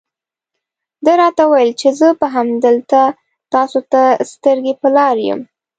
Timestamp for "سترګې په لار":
4.31-5.15